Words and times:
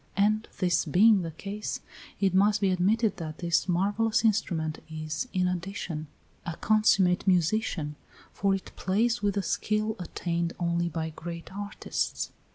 And 0.17 0.47
this 0.57 0.83
being 0.85 1.21
the 1.21 1.29
case, 1.29 1.79
it 2.19 2.33
must 2.33 2.59
be 2.59 2.71
admitted 2.71 3.17
that 3.17 3.37
this 3.37 3.69
marvellous 3.69 4.25
instrument 4.25 4.81
is, 4.89 5.27
in 5.31 5.47
addition, 5.47 6.07
a 6.43 6.55
consummate 6.55 7.27
musician, 7.27 7.95
for 8.33 8.55
it 8.55 8.71
plays 8.75 9.21
with 9.21 9.35
the 9.35 9.43
skill 9.43 9.95
attained 9.99 10.53
only 10.59 10.89
by 10.89 11.11
great 11.15 11.53
artists. 11.55 12.31